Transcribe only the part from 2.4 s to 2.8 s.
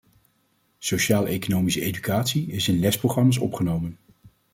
is in